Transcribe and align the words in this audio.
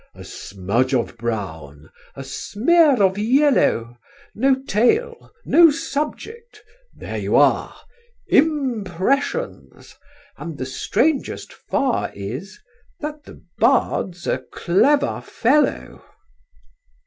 "A 0.15 0.23
smudge 0.23 0.95
of 0.95 1.15
brown, 1.15 1.91
a 2.15 2.23
smear 2.23 3.03
of 3.03 3.19
yellow, 3.19 3.99
No 4.33 4.55
tale, 4.63 5.31
no 5.45 5.69
subject, 5.69 6.63
there 6.95 7.19
you 7.19 7.35
are! 7.35 7.75
Impressions! 8.25 9.95
and 10.39 10.57
the 10.57 10.65
strangest 10.65 11.53
far 11.53 12.11
Is 12.15 12.59
that 13.01 13.25
the 13.25 13.43
bard's 13.59 14.25
a 14.25 14.39
clever 14.39 15.21
fellow." 15.23 16.03